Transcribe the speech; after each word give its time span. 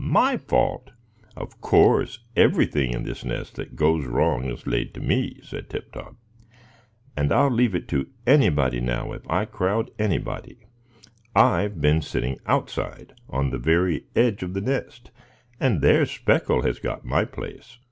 "My 0.03 0.35
fault? 0.37 0.89
Of 1.35 1.61
course, 1.61 2.21
everything 2.35 2.91
in 2.91 3.03
this 3.03 3.23
nest 3.23 3.53
that 3.57 3.75
goes 3.75 4.03
wrong 4.03 4.45
is 4.45 4.65
laid 4.65 4.95
to 4.95 4.99
me," 4.99 5.39
said 5.43 5.69
Tip 5.69 5.91
Top; 5.91 6.15
"and 7.15 7.31
I'll 7.31 7.51
leave 7.51 7.75
it 7.75 7.87
to 7.89 8.07
anybody, 8.25 8.79
now, 8.81 9.11
if 9.11 9.21
I 9.29 9.45
crowd 9.45 9.91
anybody. 9.99 10.65
I've 11.35 11.79
been 11.79 12.01
sitting 12.01 12.39
outside, 12.47 13.13
on 13.29 13.51
the 13.51 13.59
very 13.59 14.05
edge 14.15 14.41
of 14.41 14.55
the 14.55 14.61
nest, 14.61 15.11
and 15.59 15.81
there's 15.83 16.09
Speckle 16.09 16.63
has 16.63 16.79
got 16.79 17.05
my 17.05 17.23
place." 17.23 17.77